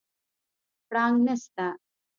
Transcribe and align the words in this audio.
پړانګ 0.87 1.15
نسته 1.25 1.67